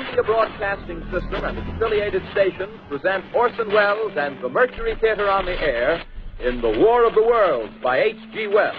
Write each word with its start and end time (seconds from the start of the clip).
Columbia 0.00 0.22
Broadcasting 0.22 1.02
System 1.12 1.44
and 1.44 1.58
its 1.58 1.68
affiliated 1.76 2.22
stations 2.32 2.72
present 2.88 3.22
Orson 3.34 3.68
Welles 3.68 4.12
and 4.16 4.42
the 4.42 4.48
Mercury 4.48 4.96
Theater 4.98 5.28
on 5.28 5.44
the 5.44 5.52
Air 5.52 6.02
in 6.40 6.62
The 6.62 6.70
War 6.70 7.04
of 7.04 7.14
the 7.14 7.22
Worlds 7.22 7.74
by 7.82 7.98
H.G. 7.98 8.46
Wells. 8.48 8.76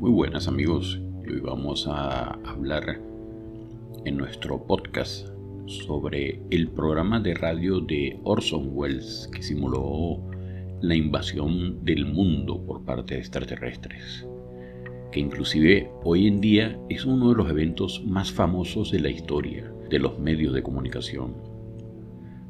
Muy 0.00 0.10
buenas 0.10 0.48
amigos, 0.48 0.98
hoy 1.20 1.38
vamos 1.40 1.86
a 1.86 2.32
hablar 2.44 2.98
en 4.04 4.16
nuestro 4.16 4.66
podcast 4.66 5.28
sobre 5.68 6.42
el 6.50 6.68
programa 6.72 7.20
de 7.20 7.34
radio 7.34 7.78
de 7.80 8.18
Orson 8.24 8.70
Welles 8.72 9.30
que 9.32 9.42
simuló 9.42 10.31
la 10.82 10.96
invasión 10.96 11.84
del 11.84 12.06
mundo 12.06 12.60
por 12.66 12.84
parte 12.84 13.14
de 13.14 13.20
extraterrestres, 13.20 14.26
que 15.12 15.20
inclusive 15.20 15.88
hoy 16.02 16.26
en 16.26 16.40
día 16.40 16.76
es 16.88 17.06
uno 17.06 17.30
de 17.30 17.36
los 17.36 17.48
eventos 17.48 18.02
más 18.04 18.32
famosos 18.32 18.90
de 18.90 18.98
la 18.98 19.08
historia 19.08 19.72
de 19.88 20.00
los 20.00 20.18
medios 20.18 20.52
de 20.52 20.62
comunicación. 20.62 21.34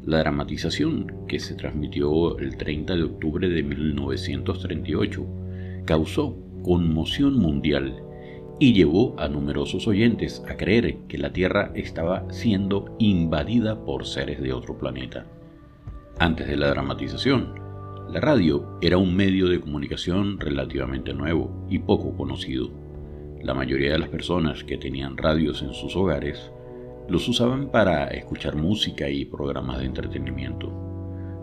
La 0.04 0.20
dramatización, 0.20 1.26
que 1.28 1.38
se 1.38 1.54
transmitió 1.54 2.38
el 2.38 2.56
30 2.56 2.96
de 2.96 3.02
octubre 3.02 3.48
de 3.48 3.62
1938, 3.62 5.26
causó 5.84 6.36
conmoción 6.62 7.38
mundial 7.38 8.02
y 8.58 8.72
llevó 8.72 9.14
a 9.18 9.28
numerosos 9.28 9.86
oyentes 9.86 10.42
a 10.48 10.56
creer 10.56 10.96
que 11.08 11.18
la 11.18 11.32
Tierra 11.32 11.70
estaba 11.74 12.24
siendo 12.30 12.96
invadida 12.98 13.84
por 13.84 14.06
seres 14.06 14.40
de 14.40 14.54
otro 14.54 14.78
planeta. 14.78 15.26
Antes 16.18 16.46
de 16.46 16.56
la 16.56 16.68
dramatización, 16.68 17.61
la 18.10 18.20
radio 18.20 18.78
era 18.80 18.98
un 18.98 19.14
medio 19.14 19.48
de 19.48 19.60
comunicación 19.60 20.38
relativamente 20.38 21.14
nuevo 21.14 21.66
y 21.70 21.78
poco 21.78 22.16
conocido. 22.16 22.70
La 23.42 23.54
mayoría 23.54 23.92
de 23.92 23.98
las 23.98 24.08
personas 24.08 24.64
que 24.64 24.76
tenían 24.76 25.16
radios 25.16 25.62
en 25.62 25.72
sus 25.72 25.96
hogares 25.96 26.50
los 27.08 27.28
usaban 27.28 27.70
para 27.70 28.06
escuchar 28.08 28.56
música 28.56 29.08
y 29.08 29.24
programas 29.24 29.78
de 29.78 29.86
entretenimiento. 29.86 30.72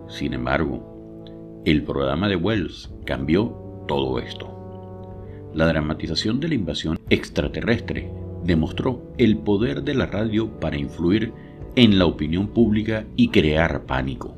Sin 0.08 0.34
embargo, 0.34 1.62
el 1.66 1.84
programa 1.84 2.30
de 2.30 2.36
Wells 2.36 2.92
cambió 3.06 3.86
todo 3.88 4.20
esto. 4.20 4.56
La 5.54 5.66
dramatización 5.68 6.40
de 6.40 6.50
la 6.50 6.56
invasión 6.56 7.00
extraterrestre 7.10 8.12
demostró 8.44 9.12
el 9.18 9.38
poder 9.38 9.84
de 9.84 9.96
la 9.96 10.06
radio 10.06 10.60
para 10.60 10.78
influir 10.78 11.34
en 11.76 11.98
la 12.00 12.06
opinión 12.06 12.48
pública 12.50 13.06
y 13.16 13.30
crear 13.30 13.86
pánico. 13.86 14.36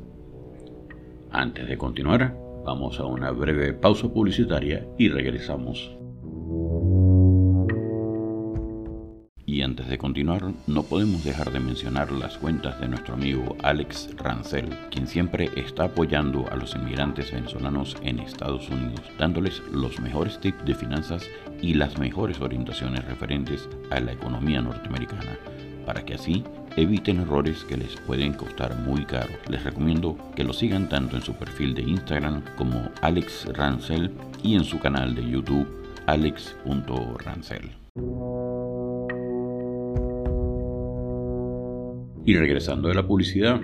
Antes 1.34 1.66
de 1.66 1.78
continuar, 1.78 2.36
vamos 2.62 3.00
a 3.00 3.06
una 3.06 3.30
breve 3.30 3.72
pausa 3.72 4.06
publicitaria 4.06 4.86
y 4.98 5.08
regresamos. 5.08 5.96
Y 9.46 9.62
antes 9.62 9.88
de 9.88 9.96
continuar, 9.96 10.52
no 10.66 10.82
podemos 10.82 11.24
dejar 11.24 11.50
de 11.50 11.58
mencionar 11.58 12.12
las 12.12 12.36
cuentas 12.36 12.78
de 12.80 12.88
nuestro 12.88 13.14
amigo 13.14 13.56
Alex 13.62 14.14
Rancel, 14.18 14.68
quien 14.90 15.06
siempre 15.06 15.48
está 15.56 15.84
apoyando 15.84 16.44
a 16.50 16.56
los 16.56 16.74
inmigrantes 16.74 17.32
venezolanos 17.32 17.96
en 18.02 18.18
Estados 18.18 18.68
Unidos, 18.68 19.00
dándoles 19.18 19.62
los 19.72 20.00
mejores 20.00 20.38
tips 20.38 20.66
de 20.66 20.74
finanzas 20.74 21.26
y 21.62 21.72
las 21.72 21.98
mejores 21.98 22.42
orientaciones 22.42 23.06
referentes 23.06 23.70
a 23.90 24.00
la 24.00 24.12
economía 24.12 24.60
norteamericana, 24.60 25.38
para 25.86 26.04
que 26.04 26.14
así 26.14 26.44
eviten 26.76 27.20
errores 27.20 27.64
que 27.64 27.76
les 27.76 27.96
pueden 28.06 28.32
costar 28.32 28.76
muy 28.78 29.04
caro. 29.04 29.32
Les 29.48 29.62
recomiendo 29.64 30.16
que 30.34 30.44
lo 30.44 30.52
sigan 30.52 30.88
tanto 30.88 31.16
en 31.16 31.22
su 31.22 31.34
perfil 31.34 31.74
de 31.74 31.82
Instagram 31.82 32.42
como 32.56 32.90
Alex 33.00 33.46
Rancel 33.54 34.10
y 34.42 34.54
en 34.54 34.64
su 34.64 34.78
canal 34.78 35.14
de 35.14 35.28
YouTube 35.28 35.66
alex.rancel. 36.06 37.70
Y 42.24 42.36
regresando 42.36 42.88
de 42.88 42.94
la 42.94 43.06
publicidad, 43.06 43.60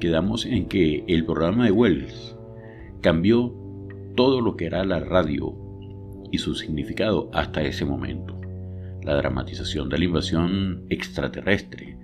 quedamos 0.00 0.46
en 0.46 0.66
que 0.66 1.04
el 1.08 1.24
programa 1.24 1.64
de 1.64 1.72
Wells 1.72 2.36
cambió 3.00 3.52
todo 4.16 4.40
lo 4.40 4.56
que 4.56 4.66
era 4.66 4.84
la 4.84 5.00
radio 5.00 5.54
y 6.30 6.38
su 6.38 6.54
significado 6.54 7.30
hasta 7.32 7.62
ese 7.62 7.84
momento. 7.84 8.40
La 9.02 9.14
dramatización 9.14 9.88
de 9.88 9.98
la 9.98 10.04
invasión 10.04 10.84
extraterrestre, 10.90 11.96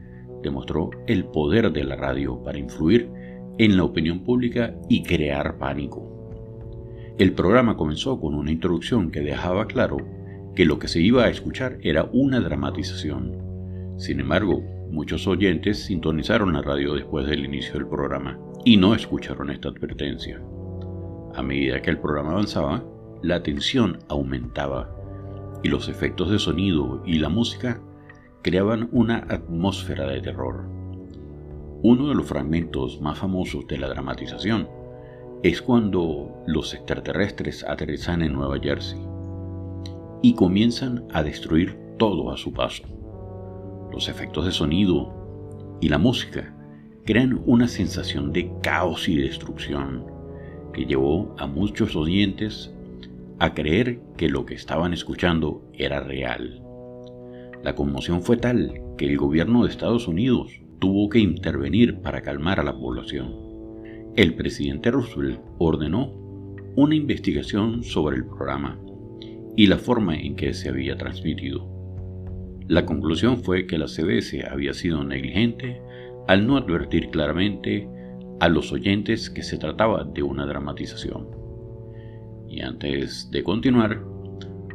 demostró 0.45 0.91
el 1.07 1.25
poder 1.25 1.73
de 1.73 1.83
la 1.83 1.97
radio 1.97 2.43
para 2.43 2.59
influir 2.59 3.11
en 3.59 3.77
la 3.77 3.85
opinión 3.85 4.21
pública 4.21 4.75
y 4.89 5.03
crear 5.03 5.59
pánico. 5.59 6.15
El 7.19 7.33
programa 7.33 7.77
comenzó 7.77 8.21
con 8.21 8.35
una 8.35 8.51
introducción 8.51 9.11
que 9.11 9.21
dejaba 9.21 9.67
claro 9.67 9.99
que 10.55 10.65
lo 10.65 10.79
que 10.79 10.89
se 10.89 11.01
iba 11.01 11.25
a 11.25 11.31
escuchar 11.31 11.79
era 11.83 12.09
una 12.13 12.41
dramatización. 12.41 13.95
Sin 13.97 14.21
embargo, 14.21 14.63
muchos 14.91 15.27
oyentes 15.27 15.85
sintonizaron 15.85 16.53
la 16.53 16.63
radio 16.63 16.95
después 16.95 17.27
del 17.27 17.45
inicio 17.45 17.75
del 17.75 17.87
programa 17.87 18.39
y 18.65 18.77
no 18.77 18.95
escucharon 18.95 19.51
esta 19.51 19.69
advertencia. 19.69 20.41
A 21.35 21.43
medida 21.43 21.83
que 21.83 21.91
el 21.91 21.99
programa 21.99 22.33
avanzaba, 22.33 22.85
la 23.23 23.43
tensión 23.43 23.99
aumentaba 24.09 24.91
y 25.63 25.69
los 25.69 25.89
efectos 25.89 26.31
de 26.31 26.39
sonido 26.39 27.03
y 27.07 27.19
la 27.19 27.29
música 27.29 27.81
creaban 28.45 28.91
una 28.93 29.27
atmósfera 29.31 30.07
de 30.07 30.21
terror. 30.21 30.67
Uno 31.83 32.09
de 32.09 32.15
los 32.15 32.27
fragmentos 32.27 33.01
más 33.01 33.19
famosos 33.19 33.67
de 33.67 33.79
la 33.79 33.89
dramatización 33.89 34.69
es 35.43 35.63
cuando 35.63 36.43
los 36.47 36.75
extraterrestres 36.75 37.65
aterrizan 37.65 38.21
en 38.21 38.35
Nueva 38.35 38.59
Jersey 38.61 39.01
y 40.21 40.35
comienzan 40.35 41.07
a 41.11 41.23
destruir 41.23 41.79
todo 41.97 42.31
a 42.31 42.37
su 42.37 42.53
paso. 42.53 42.83
Los 43.91 44.11
efectos 44.11 44.45
de 44.45 44.53
sonido 44.53 45.79
y 45.81 45.89
la 45.89 45.97
música 45.97 46.55
crean 47.07 47.41
una 47.47 47.67
sensación 47.67 48.31
de 48.31 48.53
caos 48.63 49.09
y 49.09 49.17
destrucción 49.17 50.05
que 50.75 50.85
llevó 50.85 51.35
a 51.39 51.47
muchos 51.47 51.97
oyentes 51.97 52.75
a 53.39 53.55
creer 53.55 54.01
que 54.19 54.29
lo 54.29 54.45
que 54.45 54.55
estaban 54.55 54.93
escuchando 54.93 55.63
era 55.73 56.01
real. 56.01 56.61
La 57.65 57.75
conmoción 57.75 58.21
fue 58.21 58.37
tal 58.37 58.75
que 58.99 59.07
el 59.07 59.17
gobierno 59.17 59.65
de 59.65 59.71
Estados 59.71 60.07
Unidos 60.07 60.61
tuvo 60.81 61.09
que 61.09 61.19
intervenir 61.19 62.03
para 62.03 62.21
calmar 62.21 62.61
a 62.61 62.63
la 62.63 62.79
población. 62.79 63.33
El 64.17 64.35
presidente 64.35 64.91
Roosevelt 64.91 65.41
ordenó 65.57 66.13
una 66.77 66.95
investigación 66.95 67.83
sobre 67.83 68.17
el 68.17 68.27
programa 68.27 68.79
y 69.57 69.67
la 69.67 69.79
forma 69.79 70.15
en 70.15 70.37
que 70.37 70.53
se 70.53 70.69
había 70.69 70.99
transmitido. 70.99 71.67
La 72.69 72.85
conclusión 72.85 73.39
fue 73.39 73.67
que 73.67 73.79
la 73.79 73.89
CBS 73.89 74.47
había 74.47 74.75
sido 74.75 75.03
negligente 75.03 75.81
al 76.29 76.47
no 76.47 76.59
advertir 76.59 77.09
claramente 77.09 77.89
a 78.41 78.51
los 78.51 78.73
oyentes 78.73 79.31
que 79.31 79.43
se 79.43 79.57
trataba 79.57 80.05
de 80.05 80.23
una 80.23 80.45
dramatización. 80.45 81.29
Y 82.47 82.61
antes 82.61 83.31
de 83.31 83.43
continuar, 83.43 84.14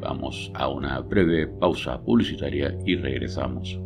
Vamos 0.02 0.50
a 0.54 0.70
una 0.70 1.00
breve 1.02 1.46
pausa 1.48 2.02
publicitaria 2.02 2.78
y 2.86 2.96
regresamos. 2.96 3.78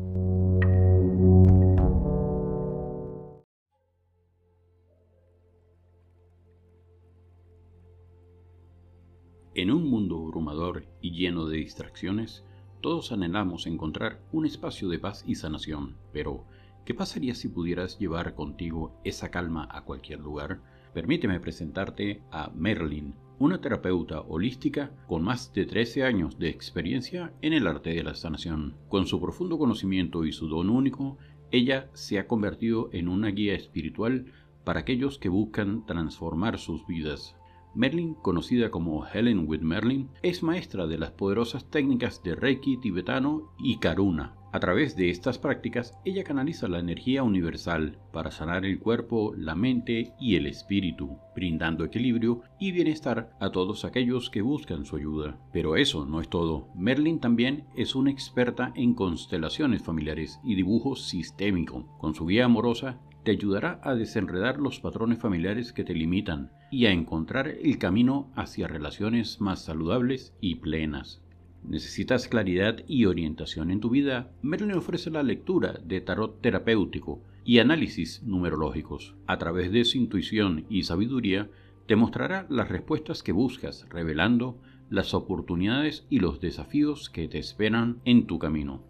En 9.56 9.71
un 9.71 9.89
mundo 9.89 10.18
abrumador 10.18 10.86
y 11.01 11.12
lleno 11.12 11.45
de 11.45 11.57
distracciones, 11.57 12.44
todos 12.81 13.12
anhelamos 13.12 13.65
encontrar 13.65 14.19
un 14.31 14.45
espacio 14.45 14.89
de 14.89 15.00
paz 15.00 15.24
y 15.25 15.36
sanación, 15.36 15.95
pero 16.12 16.45
¿qué 16.86 16.94
pasaría 16.94 17.33
si 17.33 17.50
pudieras 17.50 17.98
llevar 17.98 18.36
contigo 18.36 19.00
esa 19.04 19.31
calma 19.31 19.68
a 19.71 19.81
cualquier 19.81 20.19
lugar? 20.19 20.60
Permíteme 20.94 21.39
presentarte 21.39 22.21
a 22.30 22.51
Merlin, 22.54 23.15
una 23.43 23.59
terapeuta 23.59 24.21
holística 24.21 24.91
con 25.05 25.21
más 25.21 25.53
de 25.53 25.65
13 25.65 26.05
años 26.05 26.39
de 26.39 26.47
experiencia 26.47 27.33
en 27.41 27.51
el 27.51 27.67
arte 27.67 27.89
de 27.89 28.01
la 28.01 28.15
sanación. 28.15 28.75
Con 28.87 29.05
su 29.05 29.19
profundo 29.19 29.57
conocimiento 29.57 30.23
y 30.23 30.31
su 30.31 30.47
don 30.47 30.69
único, 30.69 31.17
ella 31.51 31.89
se 31.91 32.19
ha 32.19 32.25
convertido 32.25 32.89
en 32.93 33.09
una 33.09 33.27
guía 33.31 33.53
espiritual 33.53 34.27
para 34.63 34.79
aquellos 34.79 35.19
que 35.19 35.27
buscan 35.27 35.85
transformar 35.85 36.57
sus 36.57 36.87
vidas. 36.87 37.35
Merlin, 37.75 38.13
conocida 38.13 38.69
como 38.69 39.05
Helen 39.05 39.45
with 39.47 39.61
Merlin, 39.61 40.09
es 40.21 40.43
maestra 40.43 40.85
de 40.85 40.97
las 40.97 41.11
poderosas 41.11 41.69
técnicas 41.69 42.21
de 42.23 42.35
Reiki 42.35 42.77
tibetano 42.77 43.51
y 43.57 43.77
Karuna. 43.77 44.35
A 44.53 44.59
través 44.59 44.95
de 44.95 45.09
estas 45.09 45.39
prácticas, 45.39 45.97
ella 46.05 46.23
canaliza 46.23 46.67
la 46.67 46.77
energía 46.77 47.23
universal 47.23 47.97
para 48.11 48.29
sanar 48.29 48.65
el 48.65 48.77
cuerpo, 48.77 49.33
la 49.35 49.55
mente 49.55 50.13
y 50.19 50.35
el 50.35 50.45
espíritu, 50.45 51.17
brindando 51.35 51.83
equilibrio 51.83 52.41
y 52.59 52.71
bienestar 52.71 53.31
a 53.39 53.49
todos 53.49 53.83
aquellos 53.83 54.29
que 54.29 54.43
buscan 54.43 54.85
su 54.85 54.97
ayuda. 54.97 55.39
Pero 55.51 55.75
eso 55.75 56.05
no 56.05 56.21
es 56.21 56.29
todo. 56.29 56.67
Merlin 56.75 57.19
también 57.19 57.65
es 57.75 57.95
una 57.95 58.11
experta 58.11 58.71
en 58.75 58.93
constelaciones 58.93 59.81
familiares 59.81 60.39
y 60.43 60.53
dibujo 60.53 60.95
sistémico. 60.95 61.87
Con 61.97 62.13
su 62.13 62.27
guía 62.27 62.45
amorosa, 62.45 62.99
te 63.23 63.31
ayudará 63.31 63.79
a 63.83 63.95
desenredar 63.95 64.59
los 64.59 64.79
patrones 64.79 65.19
familiares 65.19 65.71
que 65.71 65.83
te 65.83 65.93
limitan 65.93 66.51
y 66.71 66.85
a 66.85 66.91
encontrar 66.91 67.47
el 67.47 67.77
camino 67.77 68.31
hacia 68.35 68.67
relaciones 68.67 69.39
más 69.39 69.63
saludables 69.63 70.33
y 70.41 70.55
plenas. 70.55 71.21
¿Necesitas 71.63 72.27
claridad 72.27 72.83
y 72.87 73.05
orientación 73.05 73.71
en 73.71 73.79
tu 73.79 73.89
vida? 73.89 74.29
Merlin 74.41 74.73
ofrece 74.73 75.09
la 75.09 75.23
lectura 75.23 75.79
de 75.85 76.01
tarot 76.01 76.41
terapéutico 76.41 77.21
y 77.45 77.59
análisis 77.59 78.21
numerológicos. 78.23 79.15
A 79.27 79.37
través 79.37 79.71
de 79.71 79.85
su 79.85 79.97
intuición 79.97 80.65
y 80.69 80.83
sabiduría, 80.83 81.49
te 81.85 81.95
mostrará 81.95 82.45
las 82.49 82.67
respuestas 82.67 83.23
que 83.23 83.31
buscas, 83.31 83.87
revelando 83.89 84.59
las 84.89 85.13
oportunidades 85.13 86.05
y 86.09 86.19
los 86.19 86.41
desafíos 86.41 87.09
que 87.09 87.29
te 87.29 87.39
esperan 87.39 88.01
en 88.03 88.27
tu 88.27 88.39
camino. 88.39 88.83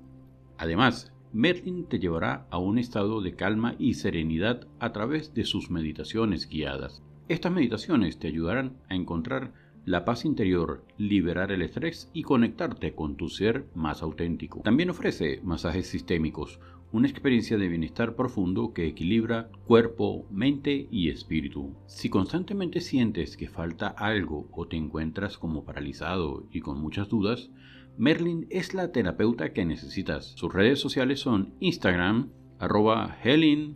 Además, 0.58 1.13
Merlin 1.34 1.86
te 1.86 1.98
llevará 1.98 2.46
a 2.52 2.60
un 2.60 2.78
estado 2.78 3.20
de 3.20 3.34
calma 3.34 3.76
y 3.80 3.96
serenidad 3.96 4.68
a 4.80 4.94
través 4.94 5.34
de 5.34 5.46
sus 5.46 5.72
meditaciones 5.72 6.48
guiadas. 6.48 7.02
Estas 7.28 7.52
meditaciones 7.52 8.20
te 8.20 8.28
ayudarán 8.28 8.78
a 8.88 8.94
encontrar 8.94 9.52
la 9.84 10.06
paz 10.06 10.26
interior, 10.26 10.86
liberar 11.00 11.52
el 11.52 11.64
estrés 11.64 12.12
y 12.14 12.22
conectarte 12.22 12.94
con 12.94 13.16
tu 13.16 13.30
ser 13.30 13.66
más 13.74 14.04
auténtico. 14.04 14.62
También 14.62 14.92
ofrece 14.92 15.42
masajes 15.44 15.88
sistémicos, 15.88 16.60
una 16.92 17.08
experiencia 17.08 17.58
de 17.58 17.68
bienestar 17.68 18.16
profundo 18.16 18.72
que 18.72 18.86
equilibra 18.86 19.50
cuerpo, 19.66 20.28
mente 20.30 20.88
y 20.92 21.10
espíritu. 21.10 21.74
Si 21.88 22.10
constantemente 22.10 22.80
sientes 22.80 23.36
que 23.38 23.50
falta 23.50 23.88
algo 23.88 24.48
o 24.52 24.68
te 24.68 24.78
encuentras 24.78 25.40
como 25.40 25.66
paralizado 25.66 26.46
y 26.52 26.62
con 26.62 26.80
muchas 26.80 27.10
dudas, 27.10 27.50
Merlin 27.98 28.48
es 28.50 28.74
la 28.74 28.92
terapeuta 28.92 29.54
que 29.54 29.66
necesitas. 29.66 30.34
Sus 30.36 30.52
redes 30.52 30.80
sociales 30.80 31.20
son 31.20 31.54
Instagram, 31.60 32.32
arroba 32.58 33.20
Helen, 33.24 33.76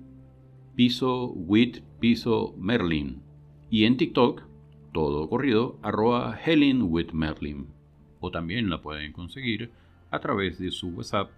piso 0.75 1.33
with 1.33 1.83
piso 1.99 2.55
Merlin. 2.57 3.21
Y 3.69 3.85
en 3.85 3.97
TikTok, 3.97 4.41
todo 4.91 5.29
corrido, 5.29 5.77
arroba 5.83 6.35
Helen 6.43 6.81
with 6.83 7.11
Merlin. 7.13 7.67
O 8.19 8.31
también 8.31 8.71
la 8.71 8.81
pueden 8.81 9.13
conseguir 9.13 9.69
a 10.09 10.19
través 10.19 10.57
de 10.57 10.71
su 10.71 10.87
WhatsApp 10.89 11.29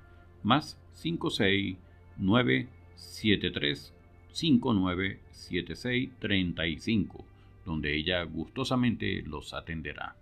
más 0.42 0.82
56973 0.94 3.94
597635, 4.32 7.26
donde 7.66 7.94
ella 7.96 8.24
gustosamente 8.24 9.22
los 9.24 9.54
atenderá. 9.54 10.16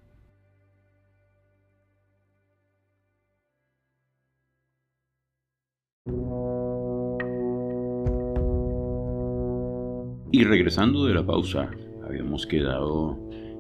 Y 10.38 10.44
regresando 10.44 11.04
de 11.06 11.16
la 11.16 11.26
pausa, 11.26 11.72
habíamos 12.08 12.46
quedado 12.46 13.18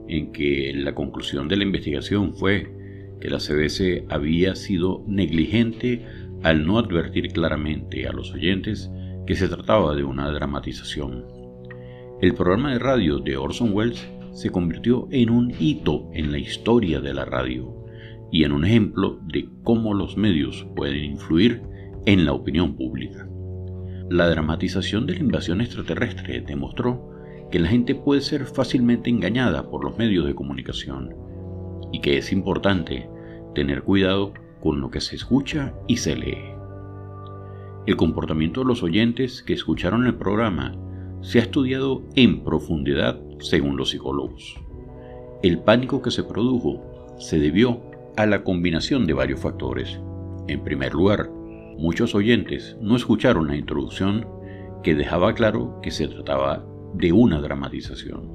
en 0.07 0.31
que 0.31 0.71
la 0.75 0.93
conclusión 0.93 1.47
de 1.47 1.57
la 1.57 1.63
investigación 1.63 2.35
fue 2.35 2.71
que 3.19 3.31
la 3.31 3.39
CBS 3.39 4.05
había 4.09 4.53
sido 4.53 5.03
negligente 5.07 6.05
al 6.43 6.67
no 6.67 6.77
advertir 6.77 7.29
claramente 7.29 8.07
a 8.07 8.13
los 8.13 8.31
oyentes 8.31 8.91
que 9.25 9.33
se 9.33 9.47
trataba 9.47 9.95
de 9.95 10.03
una 10.03 10.29
dramatización. 10.29 11.25
El 12.21 12.35
programa 12.35 12.73
de 12.73 12.77
radio 12.77 13.17
de 13.17 13.37
Orson 13.37 13.73
Welles 13.73 14.07
se 14.33 14.51
convirtió 14.51 15.07
en 15.09 15.31
un 15.31 15.51
hito 15.59 16.11
en 16.13 16.31
la 16.31 16.37
historia 16.37 17.01
de 17.01 17.15
la 17.15 17.25
radio 17.25 17.87
y 18.31 18.43
en 18.43 18.51
un 18.51 18.65
ejemplo 18.65 19.19
de 19.23 19.49
cómo 19.63 19.95
los 19.95 20.15
medios 20.15 20.67
pueden 20.75 21.03
influir 21.03 21.59
en 22.05 22.23
la 22.23 22.33
opinión 22.33 22.75
pública. 22.75 23.27
La 24.09 24.29
dramatización 24.29 25.05
de 25.05 25.15
la 25.15 25.19
invasión 25.19 25.59
extraterrestre 25.59 26.39
demostró 26.39 27.09
que 27.51 27.59
la 27.59 27.67
gente 27.67 27.93
puede 27.93 28.21
ser 28.21 28.45
fácilmente 28.45 29.09
engañada 29.09 29.69
por 29.69 29.83
los 29.83 29.97
medios 29.97 30.25
de 30.25 30.33
comunicación 30.33 31.13
y 31.91 31.99
que 31.99 32.17
es 32.17 32.31
importante 32.31 33.09
tener 33.53 33.83
cuidado 33.83 34.33
con 34.61 34.79
lo 34.79 34.89
que 34.89 35.01
se 35.01 35.15
escucha 35.15 35.73
y 35.87 35.97
se 35.97 36.15
lee. 36.15 36.37
El 37.85 37.97
comportamiento 37.97 38.61
de 38.61 38.67
los 38.67 38.81
oyentes 38.81 39.43
que 39.43 39.53
escucharon 39.53 40.05
el 40.05 40.15
programa 40.15 40.75
se 41.21 41.39
ha 41.39 41.41
estudiado 41.41 42.03
en 42.15 42.45
profundidad 42.45 43.19
según 43.39 43.75
los 43.75 43.89
psicólogos. 43.89 44.55
El 45.43 45.59
pánico 45.59 46.01
que 46.01 46.11
se 46.11 46.23
produjo 46.23 47.15
se 47.19 47.39
debió 47.39 47.81
a 48.15 48.25
la 48.25 48.43
combinación 48.43 49.05
de 49.05 49.13
varios 49.13 49.41
factores. 49.41 49.99
En 50.47 50.63
primer 50.63 50.93
lugar, 50.93 51.29
Muchos 51.77 52.15
oyentes 52.15 52.75
no 52.81 52.95
escucharon 52.95 53.49
la 53.49 53.55
introducción 53.55 54.25
que 54.81 54.95
dejaba 54.95 55.35
claro 55.35 55.79
que 55.83 55.91
se 55.91 56.07
trataba 56.07 56.65
de 56.95 57.11
una 57.11 57.39
dramatización. 57.39 58.31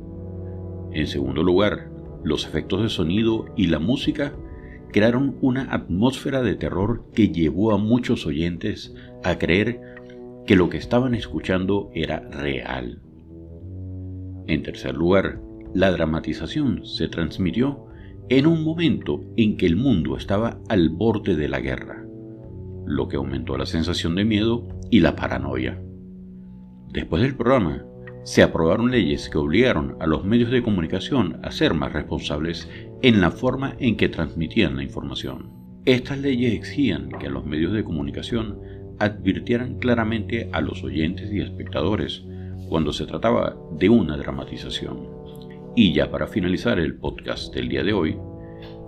En 0.93 1.09
segundo 1.09 1.43
lugar, 1.43 1.91
los 2.23 2.47
efectos 2.47 2.83
de 2.83 2.89
sonido 2.89 3.47
y 3.57 3.67
la 3.67 3.81
música 3.81 4.33
crearon 4.93 5.39
una 5.41 5.75
atmósfera 5.75 6.41
de 6.41 6.55
terror 6.55 7.05
que 7.15 7.31
llevó 7.31 7.73
a 7.73 7.79
muchos 7.79 8.27
oyentes 8.27 8.95
a 9.25 9.37
creer 9.39 9.81
que 10.47 10.55
lo 10.55 10.69
que 10.69 10.77
estaban 10.77 11.17
escuchando 11.17 11.91
era 11.95 12.21
real. 12.31 13.03
En 14.47 14.63
tercer 14.63 14.95
lugar, 14.95 15.41
la 15.75 15.91
dramatización 15.91 16.87
se 16.87 17.09
transmitió 17.09 17.87
en 18.29 18.47
un 18.47 18.63
momento 18.63 19.25
en 19.37 19.57
que 19.57 19.67
el 19.67 19.75
mundo 19.75 20.17
estaba 20.17 20.61
al 20.69 20.91
borde 20.91 21.35
de 21.35 21.49
la 21.49 21.59
guerra 21.59 22.07
lo 22.95 23.09
que 23.09 23.17
aumentó 23.17 23.57
la 23.57 23.67
sensación 23.67 24.15
de 24.15 24.25
miedo 24.25 24.69
y 24.91 25.01
la 25.01 25.17
paranoia. 25.17 25.81
Después 26.89 27.23
del 27.23 27.35
programa, 27.35 27.85
se 28.25 28.43
aprobaron 28.43 28.91
leyes 28.91 29.29
que 29.29 29.39
obligaron 29.39 29.97
a 30.01 30.07
los 30.07 30.25
medios 30.25 30.51
de 30.51 30.63
comunicación 30.63 31.41
a 31.43 31.51
ser 31.51 31.75
más 31.75 31.93
responsables 31.93 32.69
en 33.03 33.21
la 33.21 33.31
forma 33.31 33.75
en 33.79 33.97
que 33.97 34.09
transmitían 34.09 34.77
la 34.77 34.85
información. 34.85 35.51
Estas 35.85 36.19
leyes 36.19 36.53
exigían 36.55 37.09
que 37.09 37.29
los 37.29 37.45
medios 37.45 37.73
de 37.73 37.83
comunicación 37.83 38.61
advirtieran 39.01 39.79
claramente 39.79 40.49
a 40.53 40.61
los 40.61 40.85
oyentes 40.85 41.33
y 41.33 41.41
espectadores 41.41 42.25
cuando 42.69 42.93
se 42.93 43.07
trataba 43.07 43.57
de 43.73 43.89
una 43.89 44.17
dramatización. 44.17 45.09
Y 45.75 45.93
ya 45.93 46.11
para 46.11 46.29
finalizar 46.29 46.79
el 46.79 46.95
podcast 46.95 47.53
del 47.53 47.69
día 47.69 47.83
de 47.83 47.93
hoy, 47.93 48.17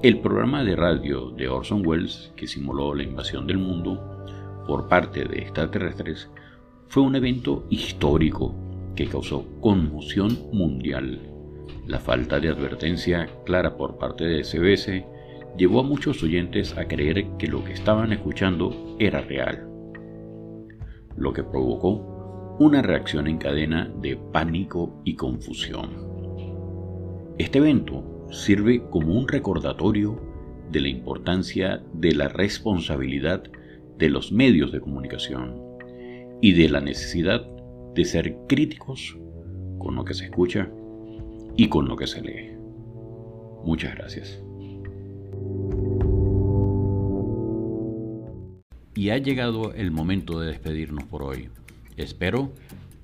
el 0.03 0.21
programa 0.21 0.65
de 0.65 0.77
radio 0.77 1.31
de 1.31 1.49
Orson 1.49 1.87
Welles, 1.87 2.33
que 2.37 2.47
simuló 2.47 2.95
la 2.95 3.03
invasión 3.03 3.47
del 3.47 3.59
mundo 3.59 4.01
por 4.67 4.89
parte 4.89 5.25
de 5.25 5.39
extraterrestres, 5.39 6.31
fue 6.89 7.03
un 7.03 7.17
evento 7.17 7.65
histórico 7.71 8.55
que 8.95 9.07
causó 9.07 9.47
conmoción 9.61 10.39
mundial. 10.53 11.21
La 11.87 11.99
falta 11.99 12.39
de 12.39 12.49
advertencia 12.49 13.29
clara 13.45 13.77
por 13.77 13.99
parte 13.99 14.25
de 14.25 14.45
SBS 14.45 15.05
llevó 15.57 15.81
a 15.81 15.85
muchos 15.85 16.23
oyentes 16.23 16.77
a 16.77 16.87
creer 16.87 17.27
que 17.39 17.49
lo 17.49 17.65
que 17.65 17.73
estaban 17.73 18.13
escuchando 18.13 18.97
era 18.99 19.21
real, 19.21 19.69
lo 21.17 21.33
que 21.33 21.45
provocó 21.45 22.57
una 22.59 22.83
reacción 22.83 23.27
en 23.27 23.39
cadena 23.39 23.93
de 24.01 24.17
pánico 24.17 25.01
y 25.05 25.17
confusión. 25.17 25.91
Este 27.39 27.59
evento 27.59 28.14
sirve 28.35 28.83
como 28.91 29.15
un 29.15 29.29
recordatorio 29.29 30.21
de 30.71 30.81
la 30.81 30.89
importancia 30.89 31.83
de 31.93 32.13
la 32.13 32.29
responsabilidad 32.29 33.45
de 33.97 34.11
los 34.11 34.33
medios 34.33 34.73
de 34.73 34.81
comunicación 34.81 35.63
y 36.43 36.53
de 36.53 36.69
la 36.69 36.81
necesidad 36.81 37.47
de 37.95 38.05
ser 38.05 38.37
críticos 38.49 39.17
con 39.79 39.95
lo 39.95 40.05
que 40.05 40.15
se 40.15 40.25
escucha 40.25 40.69
y 41.57 41.69
con 41.69 41.87
lo 41.87 41.97
que 41.97 42.07
se 42.07 42.23
lee. 42.23 42.51
Muchas 43.65 43.95
gracias. 43.95 44.43
Y 48.97 49.11
ha 49.11 49.19
llegado 49.19 49.73
el 49.75 49.91
momento 49.91 50.41
de 50.41 50.49
despedirnos 50.49 51.05
por 51.05 51.23
hoy. 51.23 51.51
Espero 51.97 52.53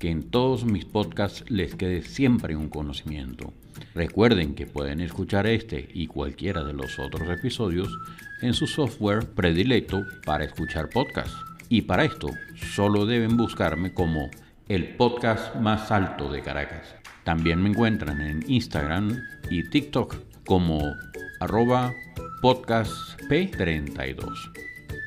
que 0.01 0.11
en 0.11 0.25
todos 0.25 0.65
mis 0.65 0.85
podcasts 0.85 1.45
les 1.49 1.77
quede 1.77 2.03
siempre 2.03 2.57
un 2.57 2.69
conocimiento. 2.69 3.53
Recuerden 3.95 4.55
que 4.55 4.67
pueden 4.67 5.01
escuchar 5.01 5.47
este 5.47 5.89
y 5.93 6.07
cualquiera 6.09 6.65
de 6.65 6.73
los 6.73 6.99
otros 6.99 7.29
episodios 7.29 7.97
en 8.41 8.55
su 8.55 8.67
software 8.67 9.29
predilecto 9.29 10.05
para 10.25 10.45
escuchar 10.45 10.89
podcasts. 10.89 11.37
Y 11.69 11.83
para 11.83 12.05
esto 12.05 12.31
solo 12.75 13.07
deben 13.07 13.37
buscarme 13.37 13.93
como 13.93 14.31
el 14.69 14.97
podcast 14.97 15.55
más 15.57 15.91
alto 15.93 16.33
de 16.33 16.43
Caracas. 16.43 16.97
También 17.23 17.63
me 17.63 17.69
encuentran 17.69 18.21
en 18.23 18.45
Instagram 18.51 19.21
y 19.51 19.69
TikTok 19.69 20.17
como 20.47 20.95
arroba 21.41 21.93
podcast 22.41 23.21
P32. 23.29 24.51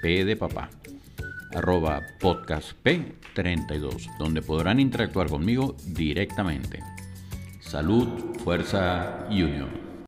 P 0.02 0.24
de 0.24 0.36
papá. 0.36 0.70
Arroba 1.56 2.02
podcast 2.20 2.74
P32, 2.84 4.18
donde 4.18 4.42
podrán 4.42 4.80
interactuar 4.80 5.28
conmigo 5.28 5.76
directamente. 5.86 6.80
Salud, 7.60 8.08
fuerza 8.44 9.28
y 9.30 9.44
unión. 9.44 9.83